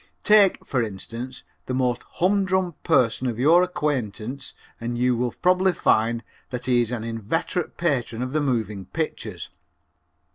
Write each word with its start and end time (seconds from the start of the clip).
Take, 0.23 0.65
for 0.65 0.81
instance, 0.81 1.43
the 1.67 1.75
most 1.75 2.01
humdrum 2.01 2.73
person 2.81 3.27
of 3.27 3.37
your 3.37 3.61
acquaintance 3.61 4.55
and 4.79 4.97
you 4.97 5.15
will 5.15 5.31
probably 5.43 5.73
find 5.73 6.23
that 6.49 6.65
he 6.65 6.81
is 6.81 6.91
an 6.91 7.03
inveterate 7.03 7.77
patron 7.77 8.23
of 8.23 8.31
the 8.33 8.41
moving 8.41 8.85
pictures. 8.85 9.49